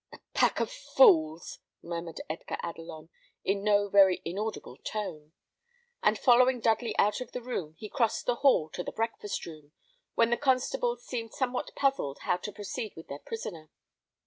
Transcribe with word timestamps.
"A 0.11 0.17
pack 0.33 0.59
of 0.59 0.71
fools," 0.71 1.59
murmured 1.83 2.21
Edgar 2.27 2.57
Adelon, 2.63 3.09
in 3.43 3.63
no 3.63 3.87
very 3.87 4.19
inaudible 4.25 4.77
tone; 4.77 5.31
and 6.01 6.17
following 6.17 6.59
Dudley 6.59 6.97
out 6.97 7.21
of 7.21 7.33
the 7.33 7.41
room, 7.43 7.75
he 7.77 7.87
crossed 7.87 8.25
the 8.25 8.37
hall 8.37 8.67
to 8.71 8.83
the 8.83 8.91
breakfast 8.91 9.45
room, 9.45 9.73
when 10.15 10.31
the 10.31 10.37
constables 10.37 11.05
seemed 11.05 11.33
somewhat 11.35 11.69
puzzled 11.75 12.17
how 12.21 12.37
to 12.37 12.51
proceed 12.51 12.95
with 12.95 13.09
their 13.09 13.19
prisoner. 13.19 13.69